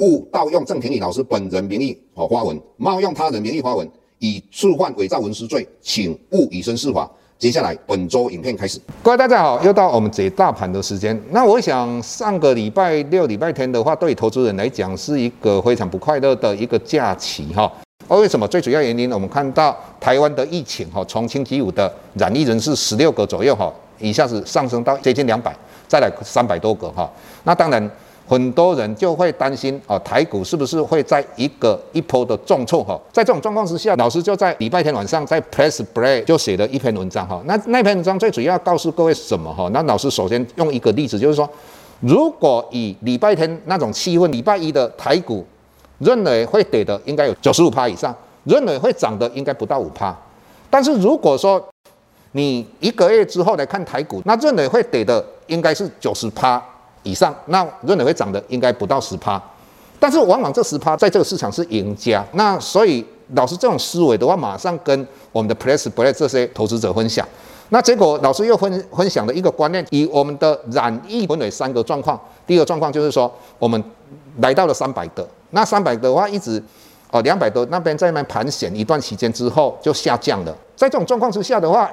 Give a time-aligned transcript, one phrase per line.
[0.00, 3.86] 勿盗用郑庭理老师本人名义和发文，冒用他人名义发文，
[4.18, 7.08] 以触犯伪造文书罪，请勿以身试法。
[7.38, 8.80] 接下来本周影片开始。
[9.02, 11.18] 各位大家好，又到我们解大盘的时间。
[11.30, 17.70] 那我想上个礼拜六、礼拜天的话，对投资人来讲是一个非常不快乐的一个假期哈。
[18.08, 18.48] 为什么？
[18.48, 25.54] 最主要原因，我们看到台湾的疫情哈，从星期五的染疫人数十六个左右哈，一下子上升到接近两百，
[25.86, 27.10] 再来三百多个哈。
[27.44, 27.90] 那当然。
[28.30, 32.96] 很多人就会担心啊，台股是不是会在一个一波的重挫哈？
[33.12, 37.42] 在这种状况之下，老师就在礼拜天晚上在 Press Play 就写了一篇文章哈。
[37.46, 39.68] 那那篇文章最主要告诉各位什么哈？
[39.72, 41.50] 那老师首先用一个例子，就是说，
[41.98, 45.44] 如果以礼拜天那种气氛，礼拜一的台股
[45.98, 50.16] 认为会跌的应该有九十五趴以上，认为会涨的应该不到五趴。
[50.70, 51.60] 但是如果说
[52.30, 56.62] 你一个月之后来看台股，那认为会跌的应该是九十趴。
[57.02, 59.40] 以上，那认为会涨的应该不到十趴，
[59.98, 62.24] 但是往往这十趴在这个市场是赢家。
[62.32, 67.26] 那所以老师这种思维的话，马上跟我们的 Press Play 这些投资者分享。
[67.70, 72.20] 那结果老师又分分享了一个观念，以我们的染疫分为三个状况。
[72.44, 73.80] 第一个状况就是说，我们
[74.38, 76.60] 来到了三百的，那三百的话一直
[77.12, 80.52] 哦两百多那边在那边盘旋一段时间之后就下降了。
[80.74, 81.88] 在这种状况之下的话，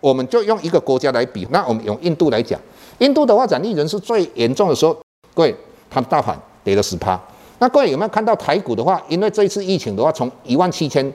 [0.00, 2.58] 我们就用一个国家来比，那我们用印度来讲。
[2.98, 4.96] 印度的话，染疫人是最严重的时候，
[5.34, 5.54] 各位，
[5.90, 7.20] 它的大盘跌了十趴。
[7.60, 9.02] 那各位有没有看到台股的话？
[9.08, 11.12] 因为这一次疫情的话，从一万七千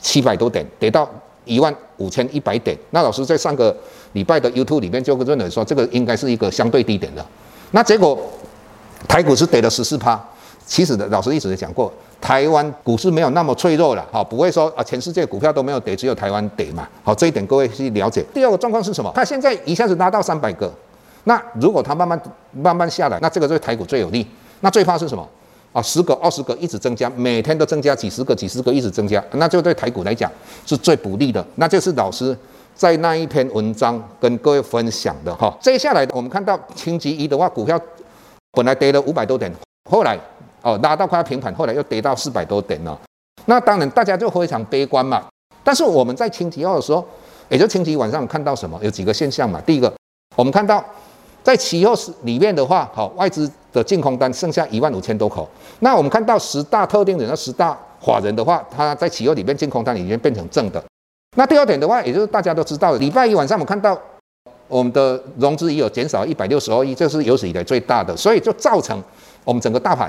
[0.00, 1.08] 七百多点跌到
[1.44, 2.76] 一万五千一百点。
[2.90, 3.76] 那老师在上个
[4.12, 7.24] 礼拜的 YouTube 里面就认为说，这个应该是一个相对低点的。
[7.72, 8.18] 那结果
[9.08, 10.20] 台股是跌了十四趴。
[10.64, 16.88] 其实的老师一直也讲过，台湾股市没有那么脆弱了，哈，不会说啊，全世界股票都没有跌，只有台湾跌嘛。
[17.02, 18.24] 好，这一点各位去了解。
[18.32, 19.10] 第二个状况是什么？
[19.12, 20.72] 它现在一下子拉到三百个。
[21.24, 22.20] 那如果它慢慢
[22.52, 24.26] 慢慢下来，那这个对台股最有利。
[24.64, 25.28] 那最怕是什么
[25.72, 25.82] 啊？
[25.82, 30.30] 十个、二十个一直增加，每天都增加几十个、几十个一直增加，那就对台股来讲
[30.64, 31.44] 是最不利的。
[31.56, 32.36] 那就是老师
[32.72, 35.52] 在那一篇文章跟各位分享的哈。
[35.60, 37.76] 接下来我们看到星期一的话，股票
[38.52, 39.52] 本来跌了五百多点，
[39.90, 40.16] 后来
[40.62, 42.96] 哦拉到快要平盘，后来又跌到四百多点了。
[43.46, 45.24] 那当然大家就非常悲观嘛。
[45.64, 47.04] 但是我们在星期二的时候，
[47.48, 48.78] 也就星期一晚上看到什么？
[48.80, 49.60] 有几个现象嘛。
[49.62, 49.92] 第一个，
[50.36, 50.84] 我们看到。
[51.42, 55.48] 在期货市里面的话，好，外资的净空单剩下一万五千多口。
[55.80, 60.82] 那我们看到十大特定人的十大法人的话，他在期货里面净空单已经变成正的。
[61.36, 63.98] 那第二点的话，也就是大家都知道，礼拜一晚上我们看到
[64.68, 69.02] 我们的融资也有减少一百六十二亿，这是有史以来最大的，所以就造成
[69.42, 70.08] 我们整个大盘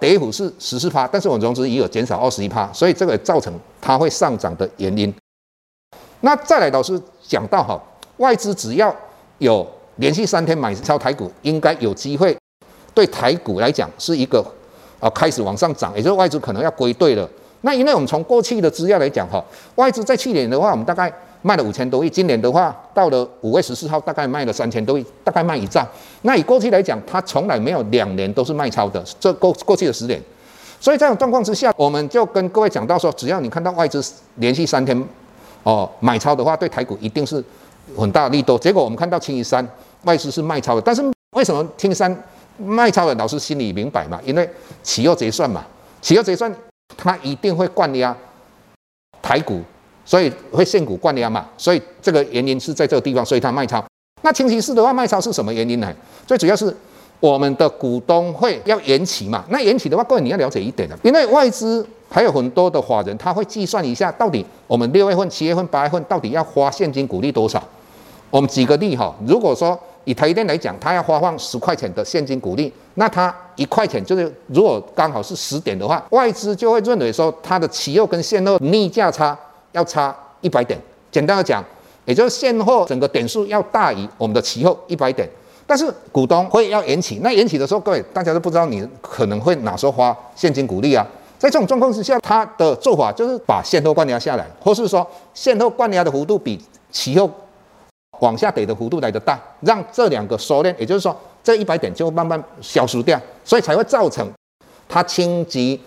[0.00, 5.12] 跌幅是十四趴，但是我融资也有减少二十一趴，所以这个造成它会上涨的原因。
[6.20, 7.82] 那再来，老师讲到哈，
[8.18, 8.94] 外资只要
[9.38, 9.66] 有。
[9.96, 12.36] 连续三天买超台股，应该有机会
[12.94, 14.44] 对台股来讲是一个
[14.98, 17.28] 啊开始往上涨，也就是外资可能要归队了。
[17.60, 19.44] 那因为我们从过去的资料来讲哈，
[19.76, 25.86] 外资在去年的话，我们大概卖了五千多亿，今年的话到了五月十四号大概卖了三千多亿，大概卖一兆。
[26.22, 30.20] 那以过去来讲，它从来没有两年都是卖超的，这过过去的十年。
[30.80, 34.04] 所以这种状况之下，我们就跟各位讲到说，只要你看到外资
[34.36, 35.08] 连续三天
[35.62, 37.42] 哦买超的话，对台股一定是。
[37.96, 39.66] 很大力度，结果我们看到清一三
[40.04, 41.02] 外资是卖超的，但是
[41.36, 42.14] 为什么清一三
[42.58, 44.20] 卖超的老师心里明白嘛？
[44.24, 44.48] 因为
[44.82, 45.64] 企业结算嘛，
[46.00, 46.54] 企业结算
[46.96, 48.16] 它一定会灌压
[49.20, 49.60] 台股，
[50.04, 53.84] 所以会现股灌压嘛，所以这个原因是在这个地方，所以它卖超。
[54.22, 55.92] 那星期四的话卖超是什么原因呢？
[56.26, 56.74] 最主要是
[57.20, 61.86] 我们的股东会要延期嘛，那延期的话，各位你要了解一点的，因为外资。
[62.14, 67.66] 还有很多的法人，他会计算一下，到底我们六月份、七月份、八月份到底要花现金股利多少？
[68.32, 79.38] 我们举个例哈，如果说以台积电来讲，它要发放十块钱的现金股利，那它一块钱就是如果刚好是十点的话，外资就会认为说，它的期货跟现货逆价差
[79.72, 80.80] 要差一百点。
[81.10, 81.62] 简单的讲，
[82.06, 85.28] 也就是现货整个点数要大于我们的期货一百点。
[85.66, 91.06] 但是股东会要延期，那延期的时候，各位大家都不知道你可能会哪时候花现金股利啊？
[91.38, 96.58] 在这种状况之下，他的做法就是把现货灌压下来，或是说现货灌压的幅度比
[96.90, 97.30] 期货
[98.20, 104.26] 往下跌的幅度来得大，让这两个收敛，也就是说这一百点就慢慢消失掉，所以才会造成
[104.88, 105.80] 它星期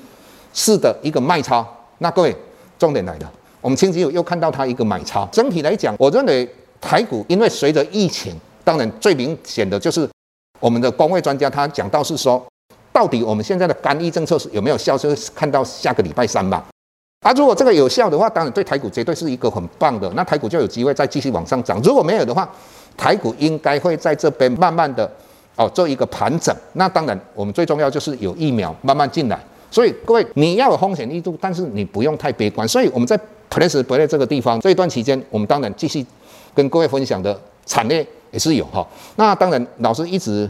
[0.53, 1.65] 四的一个卖超。
[1.99, 2.35] 那各位
[2.77, 3.31] 重点来了，
[3.61, 5.25] 我们星期五又看到它一个买超。
[5.31, 6.47] 整体来讲，我认为
[6.81, 8.35] 台股因为随着疫情，
[8.65, 10.09] 当然最明显的就是
[10.59, 12.45] 我们的公卫专家他讲到是说，
[12.91, 16.65] 到底我们现在的干预政策是有没有效，就是看到下个礼拜三吧。
[17.25, 21.81] 啊，如果这个有效的话，当然对台股绝对是一个很棒的，那台股就有机会再继续往上涨。
[21.81, 22.47] 如果没有的话，
[22.95, 25.11] 台股应该会在这边慢慢的
[25.55, 26.55] 哦做一个盘整。
[26.73, 29.43] 那当然，我们最重要就是有疫苗慢慢进来。
[29.71, 32.67] 所以各位，你要有风险力度，但是你不用太悲观。
[32.67, 33.19] 所以我们在
[33.49, 36.05] Place 这个地方这一段期间，我们当然继续
[36.53, 37.35] 跟各位分享的
[37.65, 38.87] 产业也是有哈。
[39.15, 40.47] 那当然，老师一直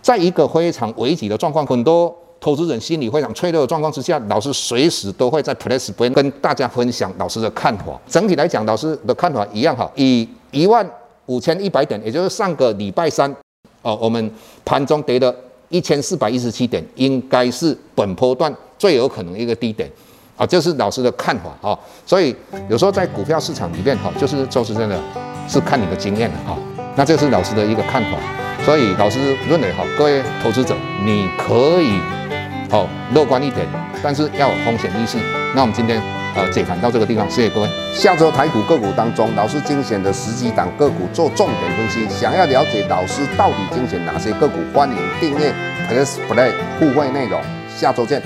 [0.00, 7.98] 在一个非常危急的状况，很多投资人心理非常脆弱的状况之下，老师随时都会在 Place Play 跟大家分享老师的看法。
[8.06, 10.84] 整体来讲，老师的看法一样哈，以一万
[11.26, 13.34] 五千一百点，也就是上个礼拜三
[13.80, 14.30] 哦，我们
[14.64, 15.34] 盘中跌的。
[15.68, 19.90] 一千四百一十七点应该是本波段最有可能一个低点，
[20.36, 21.72] 啊，这是老师的看法啊。
[22.04, 22.36] 所以
[22.68, 25.00] 有时候在股票市场里面哈，就是就是真的
[25.48, 26.54] 是看你的经验哈。
[26.94, 28.18] 那这是老师的一个看法，
[28.66, 29.18] 所以老师
[29.48, 31.98] 认为哈，各位投资者你可以
[32.72, 33.66] 好乐观一点，
[34.02, 35.18] 但是要有风险意识。
[35.54, 36.00] 那我们今天。
[36.34, 37.68] 呃，解盘到这个地方，谢谢各位。
[37.92, 42.08] 下周台股个股当中，老师精选的十几档个股做重点分析。
[42.08, 45.52] 想要了解老师到底精选哪些个股，欢迎订阅
[45.90, 47.38] Plus Play 互惠内容。
[47.76, 48.22] 下周见。